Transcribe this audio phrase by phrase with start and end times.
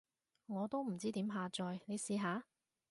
[0.47, 2.45] 我都唔知點下載，你試下？